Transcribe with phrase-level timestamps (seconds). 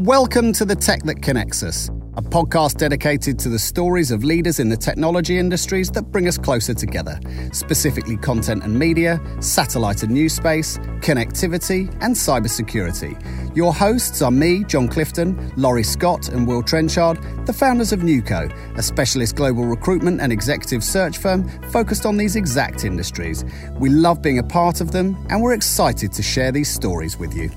[0.00, 1.88] Welcome to The Tech That Connects Us,
[2.18, 6.36] a podcast dedicated to the stories of leaders in the technology industries that bring us
[6.36, 7.18] closer together,
[7.52, 13.16] specifically content and media, satellite and news space, connectivity, and cybersecurity.
[13.56, 18.52] Your hosts are me, John Clifton, Laurie Scott, and Will Trenchard, the founders of Nuco,
[18.76, 23.46] a specialist global recruitment and executive search firm focused on these exact industries.
[23.78, 27.34] We love being a part of them, and we're excited to share these stories with
[27.34, 27.50] you.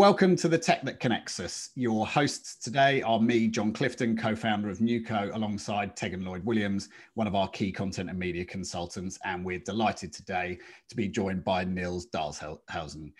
[0.00, 1.68] Welcome to the Tech That Connects Us.
[1.74, 6.88] Your hosts today are me, John Clifton, co founder of Nuco, alongside Tegan Lloyd Williams,
[7.12, 9.18] one of our key content and media consultants.
[9.26, 13.12] And we're delighted today to be joined by Nils Dalshausen.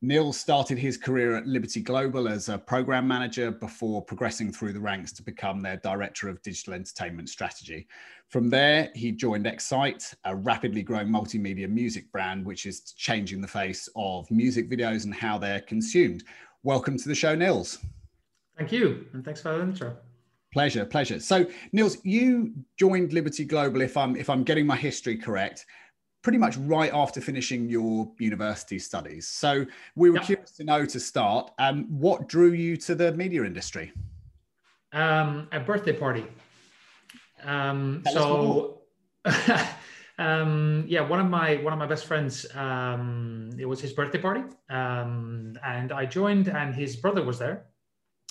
[0.00, 4.78] Neil started his career at Liberty Global as a program manager before progressing through the
[4.78, 7.88] ranks to become their director of digital entertainment strategy.
[8.28, 13.48] From there, he joined XITE, a rapidly growing multimedia music brand, which is changing the
[13.48, 16.22] face of music videos and how they're consumed.
[16.62, 17.78] Welcome to the show, Nils.
[18.56, 19.96] Thank you, and thanks for the intro.
[20.52, 21.18] Pleasure, pleasure.
[21.18, 25.66] So, Nils, you joined Liberty Global, if I'm if I'm getting my history correct,
[26.22, 29.28] pretty much right after finishing your university studies.
[29.28, 30.26] So we were yep.
[30.26, 33.92] curious to know to start, um, what drew you to the media industry?
[34.92, 36.26] Um, a birthday party.
[37.44, 38.82] Um, so,
[40.18, 42.46] um, yeah, one of my one of my best friends.
[42.54, 47.66] Um, it was his birthday party, um, and I joined, and his brother was there,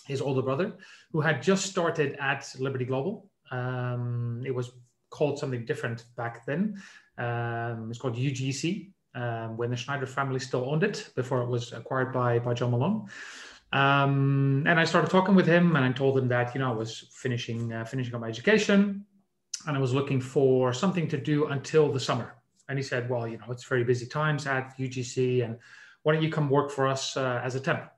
[0.05, 0.73] his older brother,
[1.11, 3.29] who had just started at Liberty Global.
[3.51, 4.71] Um, it was
[5.09, 6.81] called something different back then.
[7.17, 11.73] Um, it's called UGC um, when the Schneider family still owned it before it was
[11.73, 13.07] acquired by, by John Malone.
[13.73, 16.75] Um, and I started talking with him and I told him that, you know, I
[16.75, 19.05] was finishing, uh, finishing up my education
[19.65, 22.35] and I was looking for something to do until the summer.
[22.69, 25.57] And he said, well, you know, it's very busy times at UGC and
[26.03, 27.89] why don't you come work for us uh, as a temp?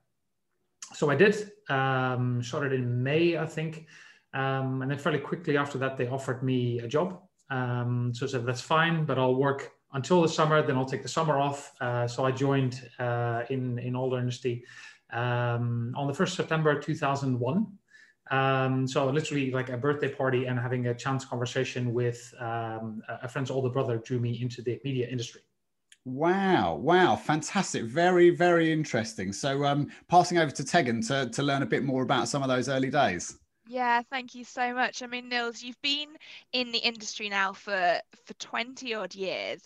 [0.94, 3.86] So I did, um, started in May, I think.
[4.34, 8.30] Um, and then fairly quickly after that, they offered me a job um, so I
[8.30, 11.74] said, that's fine, but I'll work until the summer, then I'll take the summer off.
[11.82, 14.64] Uh, so I joined uh, in, in all earnesty
[15.12, 17.68] um, on the 1st September 2001.
[18.32, 23.28] Um, so literally like a birthday party and having a chance conversation with um, a
[23.28, 25.42] friend's older brother drew me into the media industry.
[26.06, 27.84] Wow, wow, fantastic.
[27.84, 29.34] Very, very interesting.
[29.34, 32.50] So um, passing over to Tegan to, to learn a bit more about some of
[32.50, 33.38] those early days.
[33.70, 35.04] Yeah, thank you so much.
[35.04, 36.10] I mean, Nils, you've been
[36.54, 39.62] in the industry now for for 20 odd years.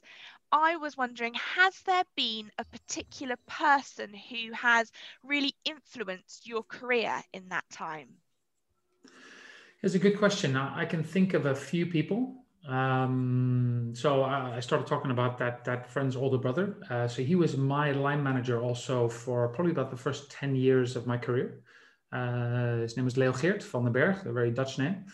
[0.51, 4.91] I was wondering, has there been a particular person who has
[5.23, 8.09] really influenced your career in that time?
[9.81, 10.57] It's a good question.
[10.57, 12.43] I can think of a few people.
[12.67, 16.75] Um, so I started talking about that that friend's older brother.
[16.89, 20.97] Uh, so he was my line manager also for probably about the first 10 years
[20.97, 21.63] of my career.
[22.13, 25.05] Uh, his name is Leo Geert van den Berg, a very Dutch name.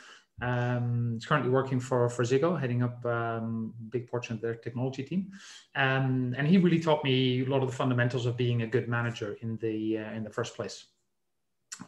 [0.41, 4.55] Um, he's currently working for, for Ziggo, heading up um, a big portion of their
[4.55, 5.31] technology team.
[5.75, 8.89] Um, and he really taught me a lot of the fundamentals of being a good
[8.89, 10.85] manager in the, uh, in the first place.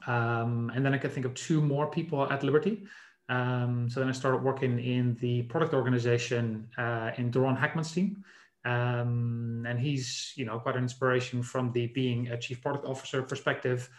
[0.07, 2.83] And then I could think of two more people at Liberty.
[3.29, 8.23] So then I started working in the product organization uh, in Doron Hacmon's team.
[8.63, 13.89] And he's, you know, quite an inspiration from the being a chief product officer perspective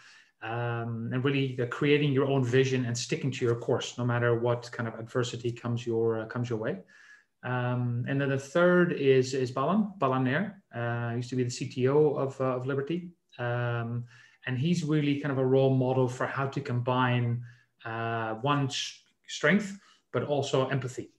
[0.43, 4.69] um, and really creating your own vision and sticking to your course, no matter what
[4.71, 6.79] kind of adversity comes your uh, comes your way.
[7.43, 10.61] Um, and then the third is is Balan Balan Nair.
[10.75, 13.09] Uh, used to be the CTO of uh, of Liberty,
[13.39, 14.05] um,
[14.45, 17.41] and he's really kind of a role model for how to combine
[17.85, 18.69] uh, one
[19.27, 19.79] strength
[20.11, 21.09] but also empathy.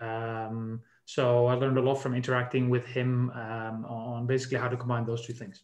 [0.00, 4.76] Um, so I learned a lot from interacting with him um, on basically how to
[4.76, 5.62] combine those two things.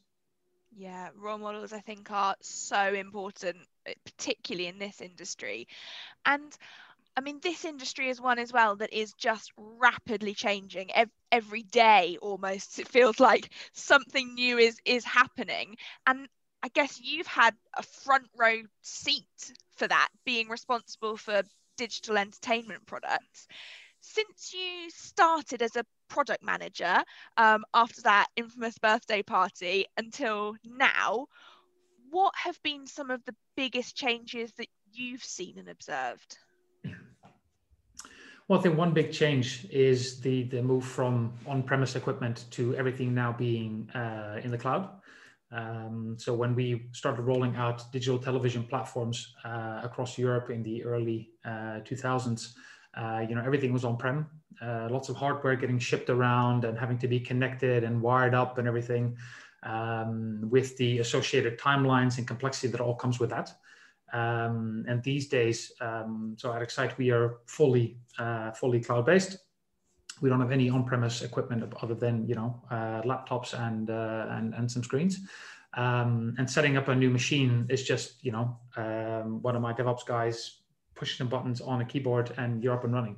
[0.79, 3.57] Yeah, role models I think are so important,
[3.87, 5.67] eh, particularly in this industry.
[6.27, 6.53] And
[7.17, 10.91] I mean, this industry is one as well that is just rapidly changing
[11.33, 12.79] every day almost.
[12.81, 15.77] It feels like something new is is happening.
[16.07, 16.29] And
[16.63, 21.43] I guess you've had a front row seat for that, being responsible for
[21.79, 23.49] digital entertainment products
[24.07, 27.03] since you started as a product manager
[27.37, 31.27] um, after that infamous birthday party until now,
[32.11, 36.39] what have been some of the biggest changes that you've seen and observed?
[38.49, 43.13] Well, I think one big change is the the move from on-premise equipment to everything
[43.13, 44.89] now being uh, in the cloud.
[45.51, 50.85] Um, so when we started rolling out digital television platforms uh, across Europe in the
[50.85, 52.55] early uh, 2000s,
[52.97, 54.27] uh, you know, everything was on-prem.
[54.63, 58.57] Uh, lots of hardware getting shipped around and having to be connected and wired up
[58.59, 59.17] and everything,
[59.65, 63.53] um, with the associated timelines and complexity that all comes with that.
[64.13, 69.37] Um, and these days, um, so at XITE, we are fully uh, fully cloud-based.
[70.23, 74.55] We don't have any on-premise equipment other than you know uh, laptops and, uh, and
[74.55, 75.19] and some screens.
[75.75, 79.75] Um, and setting up a new machine is just you know um, one of my
[79.75, 80.61] DevOps guys
[80.97, 83.17] pushing the buttons on a keyboard and you're up and running.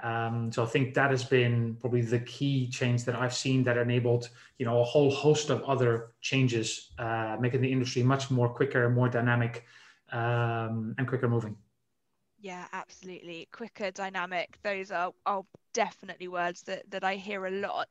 [0.00, 3.76] Um, so I think that has been probably the key change that I've seen that
[3.76, 4.28] enabled,
[4.58, 8.88] you know, a whole host of other changes, uh, making the industry much more quicker,
[8.90, 9.64] more dynamic,
[10.12, 11.56] um, and quicker moving.
[12.40, 13.48] Yeah, absolutely.
[13.50, 14.58] Quicker, dynamic.
[14.62, 15.42] Those are, are
[15.72, 17.88] definitely words that, that I hear a lot.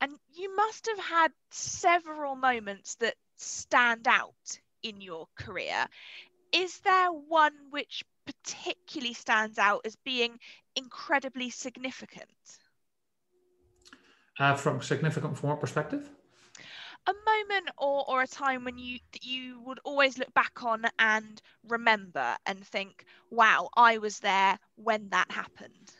[0.00, 5.86] And you must have had several moments that stand out in your career.
[6.52, 10.38] Is there one which particularly stands out as being
[10.76, 12.58] incredibly significant?
[14.38, 16.10] Uh, from significant from what perspective?
[17.06, 20.84] A moment or, or a time when you that you would always look back on
[20.98, 25.94] and remember and think, "Wow, I was there when that happened."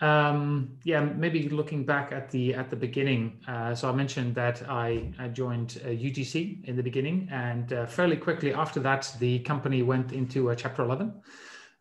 [0.00, 3.40] Um, yeah, maybe looking back at the at the beginning.
[3.48, 7.86] Uh, so I mentioned that I, I joined uh, UGC in the beginning, and uh,
[7.86, 11.12] fairly quickly after that, the company went into Chapter 11.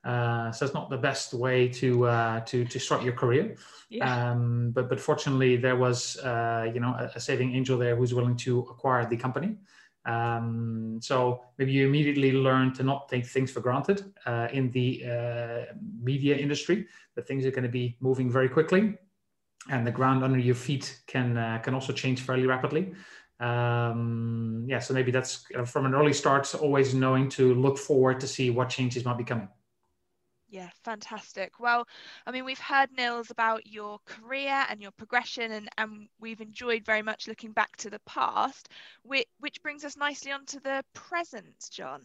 [0.07, 3.57] Uh, so it's not the best way to uh, to to start your career.
[3.89, 4.31] Yeah.
[4.31, 8.13] Um, but but fortunately, there was uh, you know a, a, saving angel there who's
[8.13, 9.57] willing to acquire the company.
[10.07, 15.03] Um, so maybe you immediately learn to not take things for granted uh, in the
[15.05, 16.87] uh, media industry.
[17.15, 18.97] That things are going to be moving very quickly,
[19.69, 22.93] and the ground under your feet can uh, can also change fairly rapidly.
[23.39, 28.19] Um, yeah, so maybe that's uh, from an early start, always knowing to look forward
[28.21, 29.49] to see what changes might be coming.
[30.49, 31.59] Yeah, fantastic.
[31.59, 31.87] Well,
[32.25, 36.85] I mean, we've heard Nils about your career and your progression, and, and we've enjoyed
[36.85, 38.69] very much looking back to the past,
[39.03, 42.01] which, which brings us nicely onto the present, John.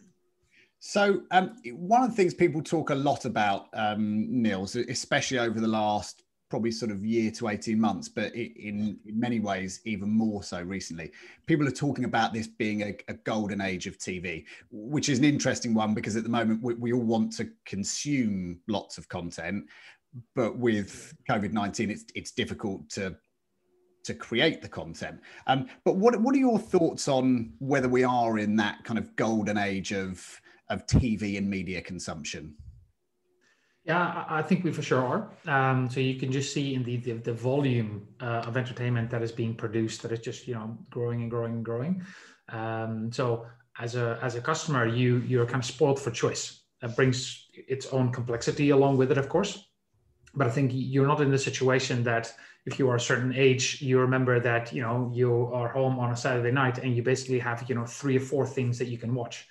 [0.79, 5.61] So, um, one of the things people talk a lot about, um, Nils, especially over
[5.61, 6.23] the last
[6.53, 10.61] probably sort of year to 18 months, but in, in many ways, even more so
[10.61, 11.09] recently.
[11.47, 15.25] People are talking about this being a, a, golden age of TV, which is an
[15.25, 19.65] interesting one because at the moment we, we all want to consume lots of content,
[20.35, 23.15] but with COVID 19, it's, it's difficult to
[24.03, 25.19] to create the content.
[25.47, 29.15] Um, but what what are your thoughts on whether we are in that kind of
[29.15, 30.39] golden age of
[30.69, 32.53] of TV and media consumption?
[33.85, 35.29] Yeah, I think we for sure are.
[35.45, 39.21] Um, so you can just see in the the, the volume uh, of entertainment that
[39.21, 42.01] is being produced that is just you know growing and growing and growing.
[42.47, 43.45] Um, so
[43.77, 46.61] as a as a customer, you you're kind of spoiled for choice.
[46.81, 49.67] That brings its own complexity along with it, of course.
[50.33, 52.33] But I think you're not in the situation that
[52.65, 56.09] if you are a certain age, you remember that you know you are home on
[56.11, 58.97] a Saturday night and you basically have you know three or four things that you
[58.97, 59.45] can watch,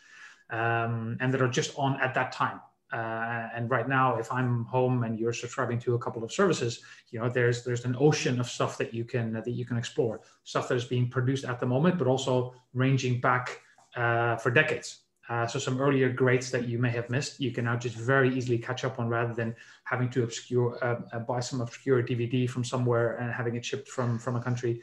[0.49, 2.61] um, and that are just on at that time
[2.93, 6.83] uh, and right now, if I'm home and you're subscribing to a couple of services,
[7.11, 10.21] you know, there's there's an ocean of stuff that you can that you can explore,
[10.45, 13.61] stuff that is being produced at the moment, but also ranging back
[13.97, 14.99] uh, for decades.
[15.29, 18.37] Uh, so some earlier greats that you may have missed, you can now just very
[18.37, 19.55] easily catch up on rather than
[19.85, 23.89] having to obscure uh, uh, buy some obscure DVD from somewhere and having it shipped
[23.89, 24.83] from from a country.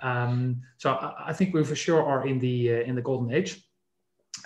[0.00, 3.34] Um, so I, I, think we for sure are in the uh, in the golden
[3.34, 3.62] age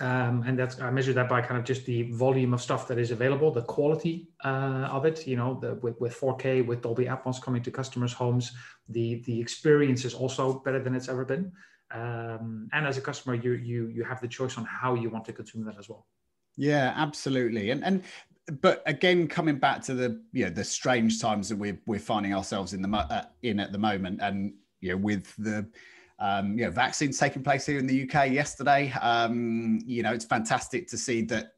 [0.00, 2.98] um, and that's I measure that by kind of just the volume of stuff that
[2.98, 5.26] is available, the quality uh, of it.
[5.26, 8.52] You know, the, with, with 4K, with Dolby Atmos coming to customers' homes,
[8.88, 11.52] the the experience is also better than it's ever been.
[11.92, 15.24] Um, and as a customer, you you you have the choice on how you want
[15.26, 16.06] to consume that as well.
[16.56, 17.70] Yeah, absolutely.
[17.70, 18.02] And and
[18.60, 22.34] but again, coming back to the you know the strange times that we're we're finding
[22.34, 25.66] ourselves in the uh, in at the moment, and you know with the
[26.18, 28.92] um, you know, vaccines taking place here in the UK yesterday.
[29.00, 31.52] Um, you know, it's fantastic to see that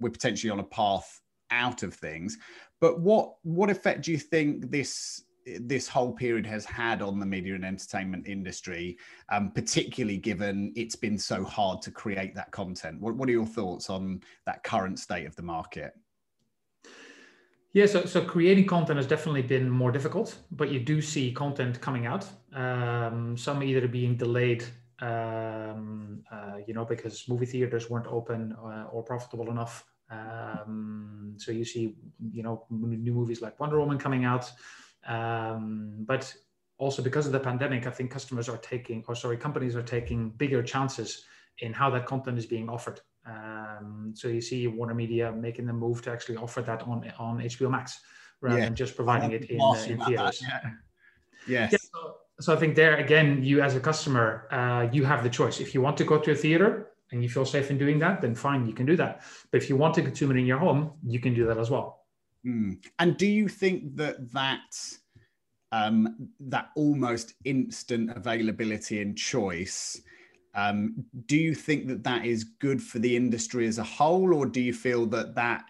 [0.00, 1.20] we're potentially on a path
[1.50, 2.36] out of things.
[2.80, 5.22] But what what effect do you think this
[5.60, 8.96] this whole period has had on the media and entertainment industry,
[9.30, 13.00] um, particularly given it's been so hard to create that content?
[13.00, 15.94] What, what are your thoughts on that current state of the market?
[17.74, 21.80] Yeah, so, so creating content has definitely been more difficult, but you do see content
[21.80, 22.26] coming out.
[22.54, 24.62] Um, some either being delayed,
[25.00, 29.84] um, uh, you know, because movie theaters weren't open uh, or profitable enough.
[30.10, 31.94] Um, so you see,
[32.30, 34.52] you know, new movies like Wonder Woman coming out.
[35.08, 36.32] Um, but
[36.76, 40.28] also because of the pandemic, I think customers are taking, or sorry, companies are taking
[40.30, 41.24] bigger chances
[41.60, 43.00] in how that content is being offered.
[43.26, 47.38] Um, so you see Warner Media making the move to actually offer that on on
[47.38, 48.00] HBO Max,
[48.40, 48.64] rather yeah.
[48.66, 50.42] than just providing it in, uh, in theaters.
[50.42, 50.70] Yeah.
[51.48, 51.72] Yes.
[51.72, 55.28] Yeah, so, so, I think there again, you as a customer, uh, you have the
[55.28, 55.58] choice.
[55.58, 58.20] If you want to go to a theater and you feel safe in doing that,
[58.22, 59.22] then fine, you can do that.
[59.50, 61.68] But if you want to consume it in your home, you can do that as
[61.68, 62.06] well.
[62.46, 62.78] Mm.
[62.98, 64.76] And do you think that that
[65.72, 70.00] um, that almost instant availability and choice?
[70.54, 74.46] Um, do you think that that is good for the industry as a whole, or
[74.46, 75.64] do you feel that that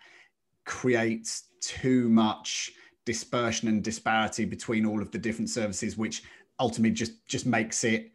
[0.65, 2.73] creates too much
[3.05, 6.23] dispersion and disparity between all of the different services, which
[6.59, 8.11] ultimately just just makes it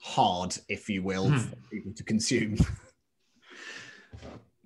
[0.00, 1.38] hard, if you will, hmm.
[1.38, 2.56] for people to consume?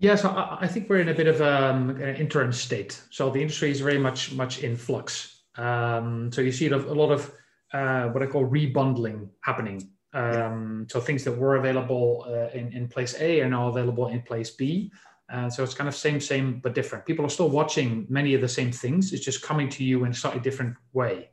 [0.01, 3.03] Yeah, so I, I think we're in a bit of um, an interim state.
[3.11, 5.43] So the industry is very much much in flux.
[5.57, 7.33] Um, so you see a lot of
[7.73, 9.91] uh, what I call rebundling happening.
[10.15, 14.23] Um, so things that were available uh, in, in place A are now available in
[14.23, 14.91] place B.
[15.31, 17.05] Uh, so it's kind of same, same, but different.
[17.05, 19.13] People are still watching many of the same things.
[19.13, 21.31] It's just coming to you in a slightly different way.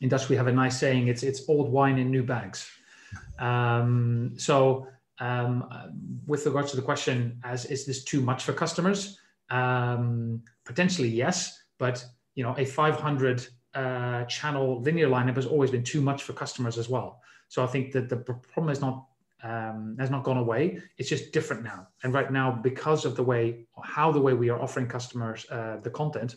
[0.00, 2.70] In Dutch, we have a nice saying: "It's it's old wine in new bags."
[3.38, 4.86] Um, so,
[5.20, 5.68] um,
[6.26, 9.18] with regards to the question, as is this too much for customers?
[9.50, 11.62] Um, potentially, yes.
[11.78, 12.04] But
[12.34, 16.78] you know, a 500 uh, channel linear lineup has always been too much for customers
[16.78, 17.20] as well.
[17.48, 19.06] So I think that the problem not
[19.42, 20.80] um, has not gone away.
[20.98, 21.88] It's just different now.
[22.02, 25.76] And right now, because of the way, how the way we are offering customers uh,
[25.82, 26.36] the content,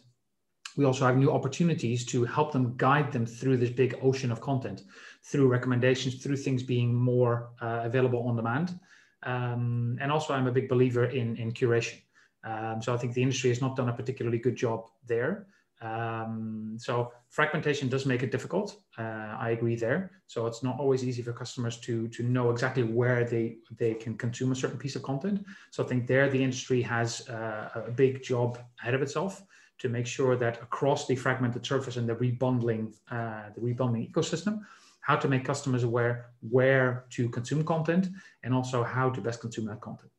[0.78, 4.40] we also have new opportunities to help them guide them through this big ocean of
[4.42, 4.84] content,
[5.24, 8.80] through recommendations, through things being more uh, available on demand.
[9.24, 12.00] Um, and also, I'm a big believer in in curation.
[12.44, 15.48] Um, so I think the industry has not done a particularly good job there.
[15.82, 18.82] Um, so fragmentation does make it difficult.
[18.98, 20.12] Uh, I agree there.
[20.28, 24.18] So it's not always easy for customers to to know exactly where they they can
[24.18, 25.46] consume a certain piece of content.
[25.72, 29.42] So I think there the industry has uh, a big job ahead of itself
[29.80, 34.60] to make sure that across the fragmented surface and the rebundling uh, the rebundling ecosystem,
[35.02, 38.10] how to make customers aware where to consume content
[38.44, 40.12] and also how to best consume that content.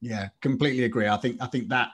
[0.00, 1.08] Yeah, completely agree.
[1.08, 1.90] I think I think that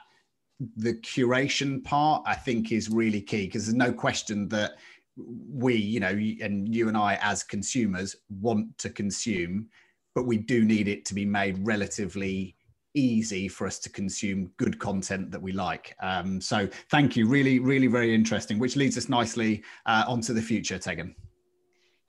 [0.77, 4.73] the curation part i think is really key because there's no question that
[5.17, 9.69] we you know and you and i as consumers want to consume
[10.15, 12.57] but we do need it to be made relatively
[12.95, 15.95] easy for us to consume good content that we like.
[16.01, 17.29] Um, so thank you.
[17.29, 21.15] Really really very interesting which leads us nicely uh, onto the future tegan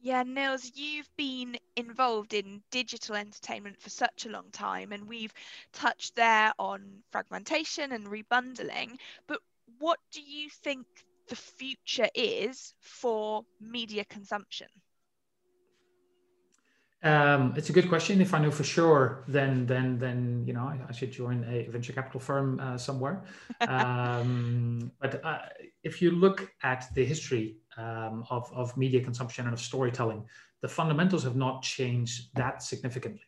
[0.08, 5.34] yeah, Nils, you've been involved in digital entertainment for such a long time, and we've
[5.74, 8.98] touched there on fragmentation and rebundling.
[9.28, 9.42] But
[9.80, 10.88] what do you think
[11.28, 14.68] the future is for media consumption?
[17.04, 18.22] Um, it's a good question.
[18.22, 21.68] If I know for sure, then then then you know I, I should join a
[21.70, 23.24] venture capital firm uh, somewhere.
[23.68, 25.40] Um, but uh,
[25.84, 30.26] if you look at the history um, of, of media consumption and of storytelling,
[30.62, 33.22] the fundamentals have not changed that significantly.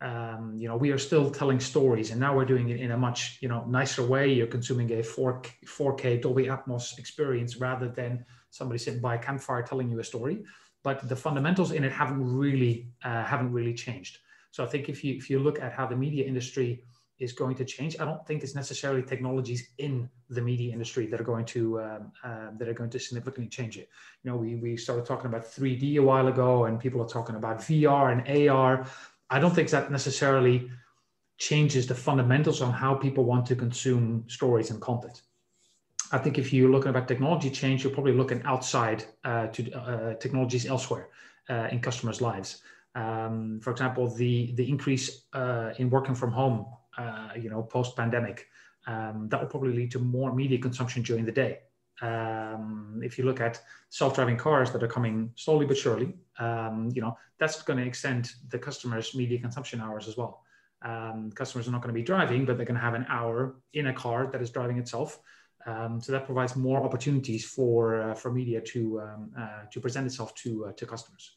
[0.00, 2.96] Um, you know, we are still telling stories, and now we're doing it in a
[2.96, 4.32] much you know nicer way.
[4.32, 9.62] You're consuming a 4 4K Dolby Atmos experience rather than somebody sitting by a campfire
[9.62, 10.42] telling you a story.
[10.82, 14.18] But the fundamentals in it haven't really uh, haven't really changed.
[14.50, 16.82] So I think if you if you look at how the media industry
[17.20, 18.00] is going to change.
[18.00, 22.12] I don't think it's necessarily technologies in the media industry that are going to um,
[22.24, 23.88] uh, that are going to significantly change it.
[24.22, 27.36] You know, we we started talking about 3D a while ago, and people are talking
[27.36, 28.86] about VR and AR.
[29.28, 30.70] I don't think that necessarily
[31.38, 35.22] changes the fundamentals on how people want to consume stories and content.
[36.12, 40.14] I think if you're looking about technology change, you're probably looking outside uh, to uh,
[40.14, 41.08] technologies elsewhere
[41.48, 42.62] uh, in customers' lives.
[42.94, 46.66] Um, for example, the the increase uh, in working from home
[46.98, 48.48] uh, you know, post pandemic,
[48.86, 51.60] um, that will probably lead to more media consumption during the day.
[52.02, 57.02] Um, if you look at self-driving cars that are coming slowly but surely, um, you
[57.02, 60.42] know, that's going to extend the customer's media consumption hours as well.
[60.82, 63.56] Um, customers are not going to be driving, but they're going to have an hour
[63.74, 65.20] in a car that is driving itself.
[65.66, 70.06] Um, so that provides more opportunities for uh, for media to um, uh, to present
[70.06, 71.36] itself to uh, to customers.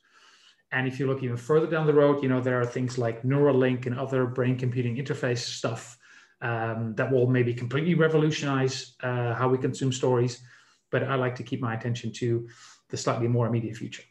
[0.71, 3.21] And if you look even further down the road, you know, there are things like
[3.23, 5.97] Neuralink and other brain computing interface stuff
[6.41, 10.41] um, that will maybe completely revolutionize uh, how we consume stories.
[10.89, 12.47] But I like to keep my attention to
[12.89, 14.03] the slightly more immediate future.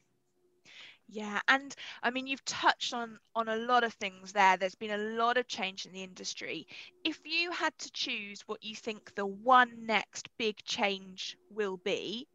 [1.14, 4.57] Yeah, and I mean you've touched on on a lot of things there.
[4.57, 6.66] There's been a lot of change in the industry.
[7.04, 12.26] If you had to choose what you think the one next big change will be,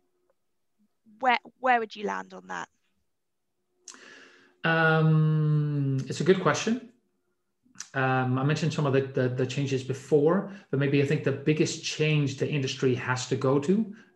[1.19, 2.69] where where would you land on that?
[4.63, 6.91] Um, it's a good question.
[7.93, 11.31] Um, I mentioned some of the, the, the, changes before, but maybe I think the
[11.31, 13.73] biggest change the industry has to go to,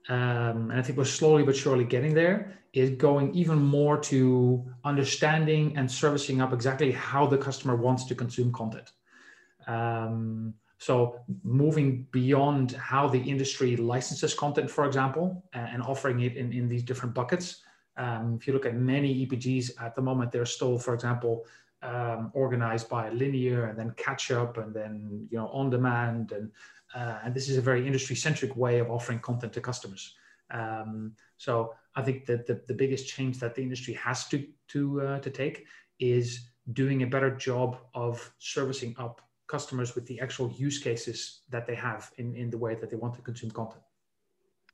[0.10, 4.66] um, and I think we're slowly but surely getting there, is going even more to
[4.84, 8.92] understanding and servicing up exactly how the customer wants to consume content.
[9.68, 16.52] Um, so moving beyond how the industry licenses content, for example, and offering it in,
[16.52, 17.62] in these different buckets.
[17.98, 21.46] Um, if you look at many EPGs at the moment, they're still, for example,
[21.82, 26.52] um, organized by linear and then catch up and then you know on demand and
[26.94, 30.16] uh, and this is a very industry centric way of offering content to customers.
[30.52, 35.02] Um, so I think that the, the biggest change that the industry has to to
[35.02, 35.66] uh, to take
[36.00, 41.66] is doing a better job of servicing up customers with the actual use cases that
[41.66, 43.84] they have in, in the way that they want to consume content.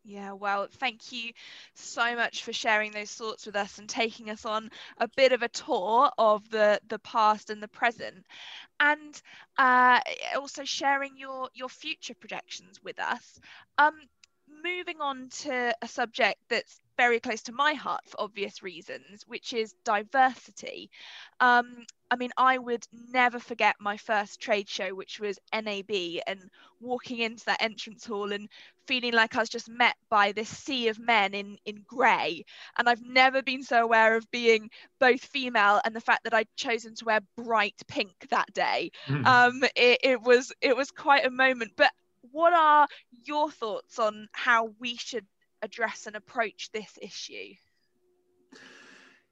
[0.10, 1.34] Yeah, well, thank you
[1.74, 5.42] so much for sharing those thoughts with us and taking us on a bit of
[5.44, 8.26] a tour of the the past and the present,
[8.80, 9.22] and
[9.58, 10.00] uh,
[10.38, 13.40] also sharing your your future projections with us.
[13.80, 13.94] Um,
[14.64, 19.54] moving on to a subject that's very close to my heart for obvious reasons, which
[19.54, 20.90] is diversity.
[21.40, 26.50] Um, I mean, I would never forget my first trade show, which was NAB, and
[26.80, 28.50] walking into that entrance hall and
[28.88, 32.46] feeling like I was just met by this sea of men in in grey.
[32.78, 36.48] And I've never been so aware of being both female and the fact that I'd
[36.56, 38.92] chosen to wear bright pink that day.
[39.08, 39.26] Mm.
[39.26, 41.74] Um, it, it was it was quite a moment.
[41.76, 41.92] But
[42.32, 42.88] what are
[43.26, 45.26] your thoughts on how we should
[45.62, 47.54] address and approach this issue?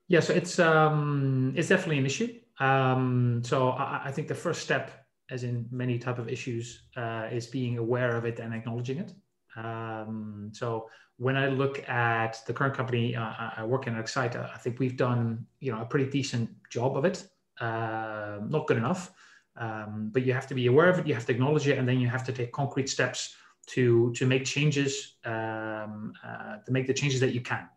[0.07, 2.39] Yeah, so it's um, it's definitely an issue.
[2.59, 4.91] Um, so I, I, think the first step,
[5.29, 9.11] as in many type of issues, uh, is being aware of it and acknowledging it.
[9.57, 14.35] Um, so when I look at the current company uh, I work in at XITE,
[14.35, 17.27] I think we've done you know a pretty decent job of it.
[17.59, 19.11] Uh, not good enough,
[19.57, 21.07] um, but you have to be aware of it.
[21.07, 23.35] You have to acknowledge it, and then you have to take concrete steps
[23.67, 27.67] to to make changes, um, uh, to make the changes that you can.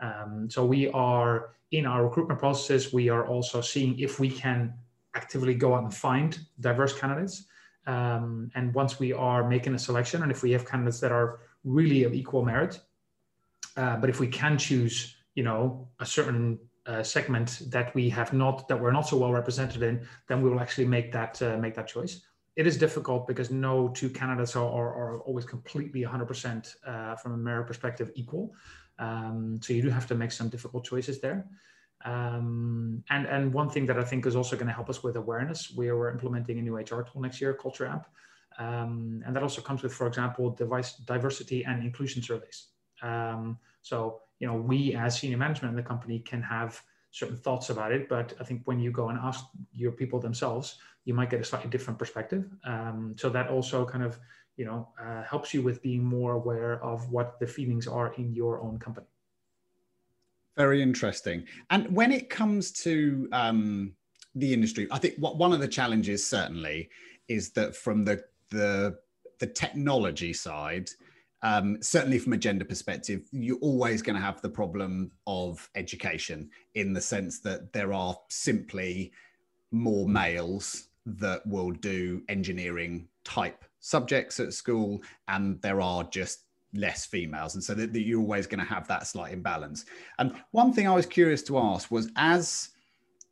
[0.00, 2.92] Um, so we are in our recruitment processes.
[2.92, 4.74] We are also seeing if we can
[5.14, 7.46] actively go out and find diverse candidates.
[7.86, 11.40] Um, and once we are making a selection, and if we have candidates that are
[11.64, 12.80] really of equal merit,
[13.76, 18.32] uh, but if we can choose, you know, a certain uh, segment that we have
[18.32, 21.56] not that we're not so well represented in, then we will actually make that uh,
[21.56, 22.20] make that choice.
[22.56, 27.32] It is difficult because no two candidates are, are, are always completely 100% uh, from
[27.32, 28.54] a merit perspective equal.
[29.00, 31.46] Um, so you do have to make some difficult choices there.
[32.04, 35.16] Um, and and one thing that I think is also going to help us with
[35.16, 38.06] awareness, we are implementing a new HR tool next year, Culture Amp,
[38.58, 42.68] um, and that also comes with, for example, device diversity and inclusion surveys.
[43.02, 47.70] Um, so you know, we as senior management in the company can have certain thoughts
[47.70, 51.30] about it, but I think when you go and ask your people themselves, you might
[51.30, 52.44] get a slightly different perspective.
[52.64, 54.18] Um, so that also kind of
[54.56, 58.32] you know uh, helps you with being more aware of what the feelings are in
[58.32, 59.06] your own company
[60.56, 63.92] very interesting and when it comes to um,
[64.34, 66.88] the industry i think what one of the challenges certainly
[67.28, 68.96] is that from the the
[69.40, 70.88] the technology side
[71.44, 76.50] um, certainly from a gender perspective, you're always going to have the problem of education
[76.74, 79.12] in the sense that there are simply
[79.70, 87.04] more males that will do engineering type subjects at school and there are just less
[87.04, 87.54] females.
[87.54, 89.84] And so that, that you're always going to have that slight imbalance.
[90.18, 92.70] And one thing i was curious to ask was as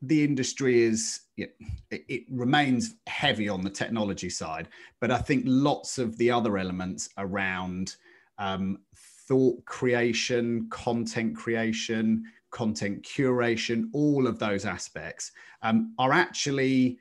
[0.03, 1.57] the industry is it,
[1.91, 4.69] it, remains heavy on the technology side
[5.01, 7.97] but i think lots of the other elements around
[8.38, 16.99] um, thought creation content creation content curation all of those aspects um, are actually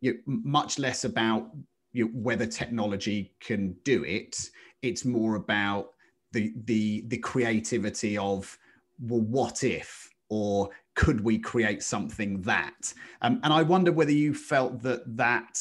[0.00, 1.50] you know, much less about
[1.94, 4.50] you know, whether technology can do it.
[4.82, 5.92] It's more about
[6.32, 8.58] the the the creativity of
[9.00, 12.92] well, what if or could we create something that?
[13.22, 15.58] Um, and I wonder whether you felt that that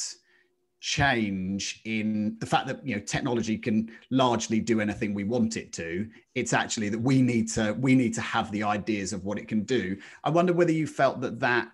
[0.79, 5.71] change in the fact that you know technology can largely do anything we want it
[5.71, 9.37] to it's actually that we need to we need to have the ideas of what
[9.37, 11.71] it can do i wonder whether you felt that that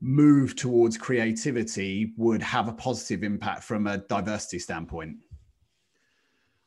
[0.00, 5.16] move towards creativity would have a positive impact from a diversity standpoint?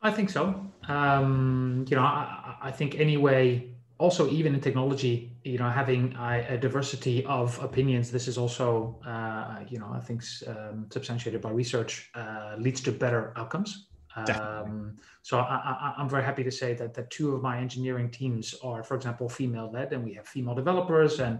[0.01, 0.65] I think so.
[0.87, 3.69] Um, you know, I, I, think anyway.
[4.01, 8.99] Also, even in technology, you know, having a, a diversity of opinions, this is also,
[9.05, 13.89] uh, you know, I think um, substantiated by research, uh, leads to better outcomes.
[14.15, 18.55] Um, so I, am very happy to say that that two of my engineering teams
[18.63, 21.39] are, for example, female led, and we have female developers and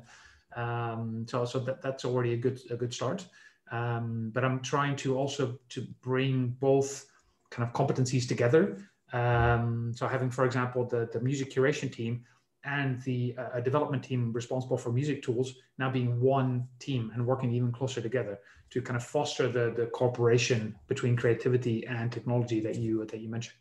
[0.55, 3.25] um, so so that, that's already a good a good start.
[3.71, 7.05] Um, but I'm trying to also to bring both
[7.49, 8.77] kind of competencies together.
[9.13, 12.23] Um, so having, for example, the, the music curation team
[12.63, 17.51] and the uh, development team responsible for music tools now being one team and working
[17.51, 22.75] even closer together to kind of foster the, the cooperation between creativity and technology that
[22.75, 23.55] you that you mentioned.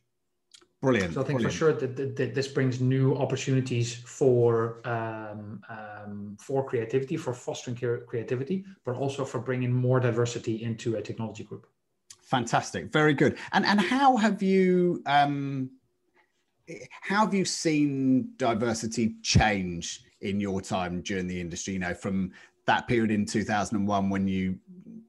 [0.83, 1.13] Brilliant.
[1.13, 1.53] So I think brilliant.
[1.53, 7.35] for sure that, that, that, this brings new opportunities for um, um, for creativity, for
[7.35, 11.67] fostering creativity, but also for bringing more diversity into a technology group.
[12.23, 13.37] Fantastic, very good.
[13.53, 15.71] And and how have you um,
[17.01, 21.75] how have you seen diversity change in your time during the industry?
[21.75, 22.33] You know, from
[22.67, 24.59] that period in 2001 when you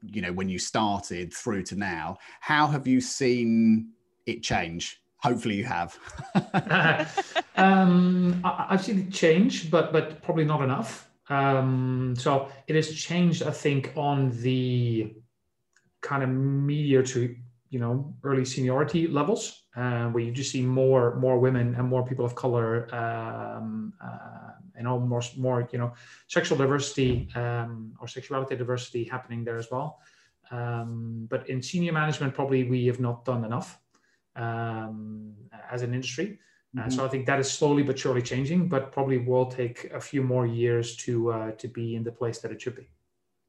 [0.04, 3.92] you know when you started through to now, how have you seen
[4.26, 5.02] it change?
[5.18, 5.98] Hopefully, you have.
[7.56, 11.10] um, I, have seen it change, but but probably not enough.
[11.30, 15.14] Um, so it has changed, I think, on the
[16.02, 17.36] kind of media to
[17.72, 22.06] you know early seniority levels, uh, where you just see more more women and more
[22.06, 25.94] people of color, um, uh, and almost more you know
[26.28, 30.00] sexual diversity um, or sexuality diversity happening there as well.
[30.52, 33.80] Um, but in senior management, probably we have not done enough
[34.36, 35.34] um,
[35.72, 36.40] as an industry.
[36.78, 36.90] Uh, mm-hmm.
[36.90, 40.22] so I think that is slowly but surely changing, but probably will take a few
[40.22, 42.90] more years to uh, to be in the place that it should be.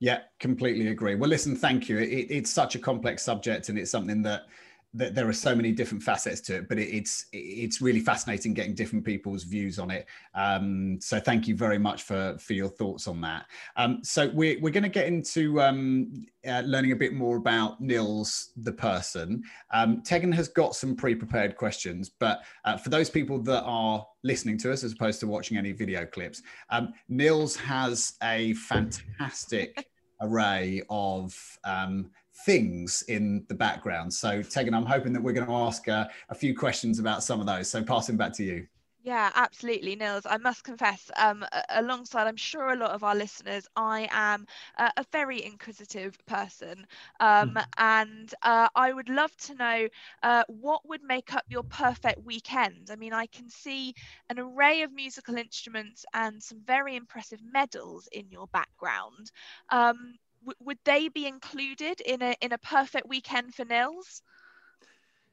[0.02, 1.14] Yeah, completely agree.
[1.14, 1.98] Well, listen, thank you.
[1.98, 4.46] It, it's such a complex subject, and it's something that
[4.94, 8.52] that there are so many different facets to it, but it, it's it's really fascinating
[8.52, 10.06] getting different people's views on it.
[10.34, 13.46] Um, so thank you very much for for your thoughts on that.
[13.76, 17.80] Um, so we're we're going to get into um, uh, learning a bit more about
[17.80, 19.44] Nils the person.
[19.72, 24.58] Um, Tegan has got some pre-prepared questions, but uh, for those people that are listening
[24.58, 29.91] to us as opposed to watching any video clips, um, Nils has a fantastic
[30.22, 32.10] array of um,
[32.46, 34.12] things in the background.
[34.12, 37.40] So, Tegan, I'm hoping that we're going to ask uh, a few questions about some
[37.40, 37.70] of those.
[37.70, 38.66] So, passing back to you.
[39.04, 40.26] Yeah, absolutely, Nils.
[40.26, 44.46] I must confess, um, alongside, I'm sure a lot of our listeners, I am
[44.78, 46.86] uh, a very inquisitive person,
[47.18, 47.64] um, mm.
[47.76, 49.88] and uh, I would love to know
[50.22, 52.90] uh, what would make up your perfect weekend.
[52.92, 53.94] I mean, I can see
[54.30, 59.32] an array of musical instruments and some very impressive medals in your background.
[59.70, 60.14] Um,
[60.60, 64.22] would they be included in a in a perfect weekend for Nils?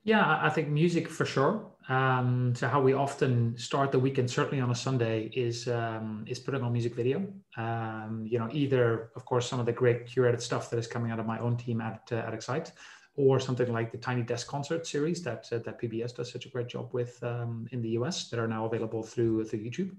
[0.04, 1.66] Yeah, I think music for sure.
[1.90, 6.40] Um, so how we often start the weekend, certainly on a Sunday, is um, is
[6.40, 7.28] putting on music video.
[7.58, 11.12] Um, you know, either of course some of the great curated stuff that is coming
[11.12, 12.72] out of my own team at uh, at XITE,
[13.16, 16.50] or something like the Tiny Desk concert series that uh, that PBS does such a
[16.50, 19.92] great job with um, in the US that are now available through through YouTube.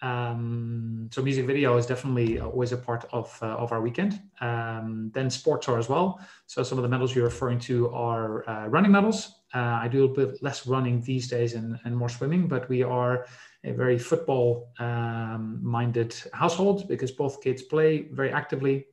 [0.00, 4.20] Um, so music video is definitely always a part of uh, of our weekend.
[4.40, 6.20] Um, then sports are as well.
[6.46, 9.40] So some of the medals you're referring to are uh, running medals.
[9.54, 12.82] Uh, I do a bit less running these days and, and more swimming, but we
[12.82, 13.26] are
[13.64, 18.86] a very football um, minded household because both kids play very actively.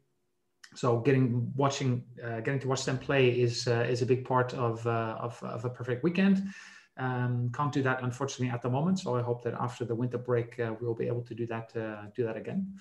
[0.73, 4.53] So getting watching uh, getting to watch them play is uh, is a big part
[4.53, 6.47] of, uh, of of a perfect weekend.
[6.97, 8.99] Um, can't do that unfortunately at the moment.
[8.99, 11.75] So I hope that after the winter break uh, we'll be able to do that
[11.75, 12.79] uh, do that again.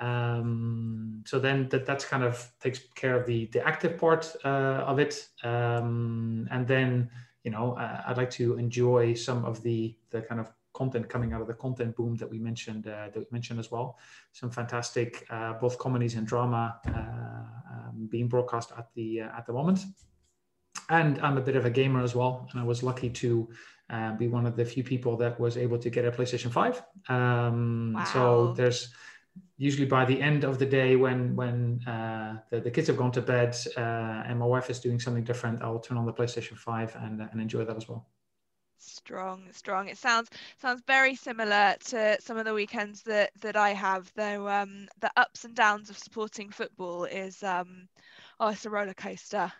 [0.00, 4.84] Um, so then that that's kind of takes care of the the active part uh,
[4.86, 7.10] of it, um, and then
[7.44, 11.34] you know uh, I'd like to enjoy some of the the kind of content coming
[11.34, 13.98] out of the content boom that we mentioned uh, that we mentioned as well.
[14.32, 19.80] Some fantastic uh, both comedies and drama um, being broadcast at the at the moment
[20.90, 22.48] and I'm a bit of a gamer as well.
[22.50, 23.48] And I was lucky to
[23.88, 26.82] uh, be one of the few people that was able to get a PlayStation 5.
[27.08, 28.04] Um, wow.
[28.04, 28.92] So there's
[29.56, 33.12] usually by the end of the day when when uh, the, the kids have gone
[33.12, 36.56] to bed uh, and my wife is doing something different, I'll turn on the PlayStation
[36.58, 38.06] 5 and, and enjoy that as well.
[38.78, 39.88] Strong, strong.
[39.88, 44.10] It sounds sounds very similar to some of the weekends that that I have.
[44.16, 47.88] Though um, the ups and downs of supporting football is um,
[48.40, 49.52] oh, it's a roller coaster.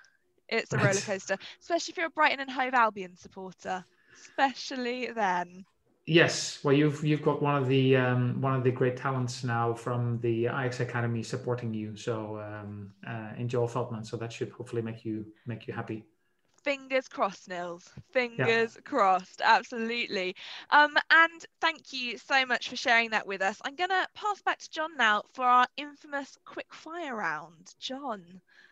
[0.50, 3.84] It's a roller coaster, especially if you're a Brighton and Hove Albion supporter.
[4.12, 5.64] Especially then.
[6.06, 9.72] Yes, well, you've you've got one of the um, one of the great talents now
[9.74, 11.96] from the Ajax Academy supporting you.
[11.96, 16.04] So um, uh, in Joel Veltman, so that should hopefully make you make you happy.
[16.64, 18.80] fingers crossed nils fingers yeah.
[18.84, 20.36] crossed absolutely
[20.70, 24.58] um and thank you so much for sharing that with us i'm gonna pass back
[24.58, 28.22] to john now for our infamous quick fire round john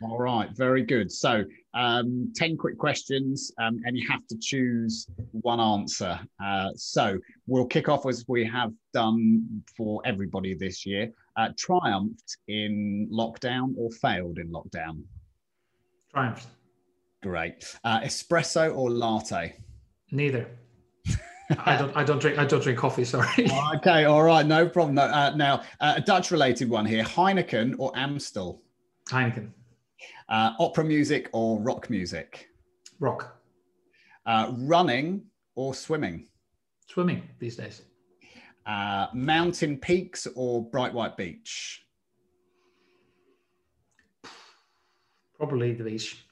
[0.02, 5.06] all right very good so um 10 quick questions um, and you have to choose
[5.32, 11.10] one answer uh, so we'll kick off as we have done for everybody this year
[11.36, 15.02] uh, triumphed in lockdown or failed in lockdown
[16.12, 16.46] triumphed
[17.22, 17.76] Great.
[17.84, 19.56] Uh, espresso or latte?
[20.10, 20.46] Neither.
[21.64, 21.96] I don't.
[21.96, 22.38] I don't drink.
[22.38, 23.04] I don't drink coffee.
[23.04, 23.26] Sorry.
[23.76, 24.04] okay.
[24.04, 24.46] All right.
[24.46, 24.94] No problem.
[24.94, 28.60] No, uh, now, uh, a Dutch-related one here: Heineken or Amstel?
[29.10, 29.50] Heineken.
[30.28, 32.48] Uh, opera music or rock music?
[33.00, 33.40] Rock.
[34.26, 35.22] Uh, running
[35.54, 36.26] or swimming?
[36.86, 37.82] Swimming these days.
[38.66, 41.86] Uh, mountain peaks or bright white beach?
[45.38, 46.24] Probably the beach.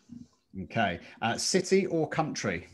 [0.64, 1.00] Okay.
[1.22, 2.66] Uh, city or country?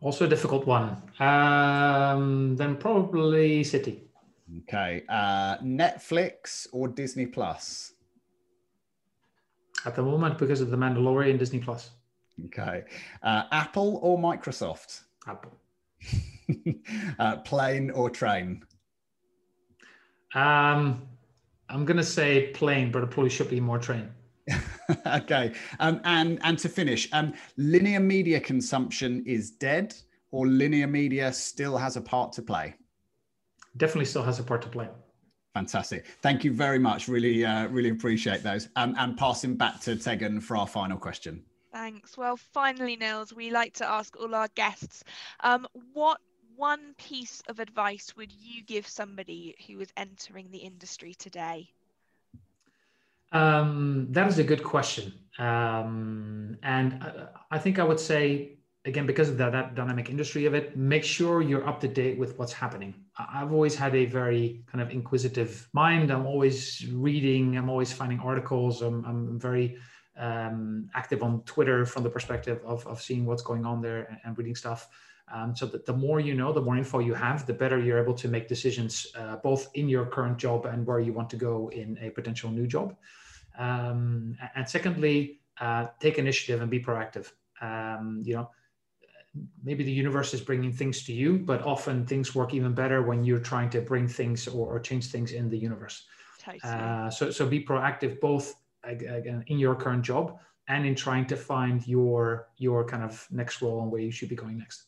[0.00, 1.02] Also a difficult one.
[1.18, 4.02] Um, then probably city.
[4.62, 5.02] Okay.
[5.08, 7.93] Uh, Netflix or Disney Plus?
[9.86, 11.90] At the moment, because of the Mandalorian, Disney Plus.
[12.46, 12.84] Okay.
[13.22, 15.02] Uh, Apple or Microsoft?
[15.26, 15.52] Apple.
[17.18, 18.64] uh, plane or train?
[20.34, 21.02] Um,
[21.68, 24.10] I'm going to say plane, but it probably should be more train.
[25.06, 25.52] okay.
[25.80, 29.94] Um, and and to finish, um, linear media consumption is dead,
[30.30, 32.74] or linear media still has a part to play?
[33.76, 34.88] Definitely still has a part to play.
[35.54, 36.06] Fantastic.
[36.20, 37.06] Thank you very much.
[37.06, 38.68] Really, uh, really appreciate those.
[38.74, 41.44] Um, and passing back to Tegan for our final question.
[41.72, 42.18] Thanks.
[42.18, 45.04] Well, finally, Nils, we like to ask all our guests,
[45.40, 46.20] um, what
[46.56, 51.68] one piece of advice would you give somebody who is entering the industry today?
[53.32, 55.12] Um, that is a good question.
[55.38, 60.46] Um, and I, I, think I would say, again, because of that, that dynamic industry
[60.46, 63.03] of it, make sure you're up to date with what's happening.
[63.16, 66.10] I've always had a very kind of inquisitive mind.
[66.10, 68.82] I'm always reading, I'm always finding articles.
[68.82, 69.76] I'm, I'm very
[70.16, 74.18] um, active on Twitter from the perspective of, of seeing what's going on there and,
[74.24, 74.88] and reading stuff.
[75.32, 78.02] Um, so that the more you know, the more info you have, the better you're
[78.02, 81.36] able to make decisions, uh, both in your current job and where you want to
[81.36, 82.94] go in a potential new job.
[83.58, 87.32] Um, and secondly, uh, take initiative and be proactive.
[87.60, 88.50] Um, you know,
[89.62, 93.24] maybe the universe is bringing things to you, but often things work even better when
[93.24, 96.06] you're trying to bring things or, or change things in the universe.
[96.62, 101.36] Uh, so, so be proactive both again in your current job and in trying to
[101.36, 104.84] find your your kind of next role and where you should be going next.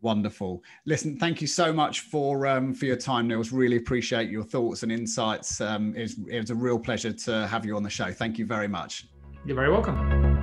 [0.00, 0.62] Wonderful.
[0.84, 3.50] Listen, thank you so much for um, for your time, Nils.
[3.50, 5.60] Really appreciate your thoughts and insights.
[5.60, 8.12] Um, it, was, it was a real pleasure to have you on the show.
[8.12, 9.08] Thank you very much.
[9.44, 10.35] You're very welcome.